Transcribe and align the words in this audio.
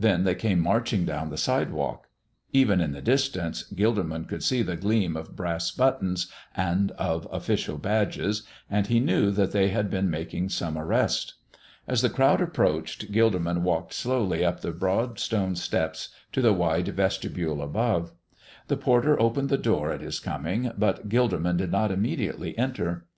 Then 0.00 0.24
they 0.24 0.34
came 0.34 0.60
marching 0.60 1.04
down 1.04 1.28
the 1.28 1.36
sidewalk. 1.36 2.06
Even 2.54 2.80
in 2.80 2.92
the 2.92 3.02
distance 3.02 3.70
Gilderman 3.74 4.26
could 4.26 4.42
see 4.42 4.62
the 4.62 4.78
gleam 4.78 5.14
of 5.14 5.36
brass 5.36 5.70
buttons 5.70 6.32
and 6.56 6.90
of 6.92 7.28
official 7.30 7.76
badges, 7.76 8.44
and 8.70 8.86
he 8.86 8.98
knew 8.98 9.30
that 9.30 9.52
they 9.52 9.68
had 9.68 9.90
been 9.90 10.08
making 10.08 10.48
some 10.48 10.78
arrest. 10.78 11.34
As 11.86 12.00
the 12.00 12.08
crowd 12.08 12.40
approached, 12.40 13.12
Gilderman 13.12 13.60
walked 13.60 13.92
slowly 13.92 14.42
up 14.42 14.60
the 14.60 14.72
broad 14.72 15.18
stone 15.18 15.54
steps 15.54 16.08
to 16.32 16.40
the 16.40 16.54
wide 16.54 16.88
vestibule 16.88 17.60
above. 17.60 18.12
The 18.68 18.78
porter 18.78 19.20
opened 19.20 19.50
the 19.50 19.58
door 19.58 19.92
at 19.92 20.00
his 20.00 20.18
coming, 20.18 20.72
but 20.78 21.10
Gilderman 21.10 21.58
did 21.58 21.70
not 21.70 21.92
immediately 21.92 22.56
enter. 22.56 23.04